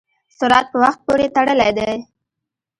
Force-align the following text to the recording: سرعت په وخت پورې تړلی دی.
سرعت 0.37 0.65
په 0.71 0.77
وخت 0.83 0.99
پورې 1.05 1.27
تړلی 1.35 1.69
دی. 1.77 1.91